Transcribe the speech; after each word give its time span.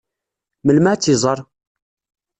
Melmi 0.65 0.89
ad 0.91 0.99
tt-iẓeṛ? 0.99 1.39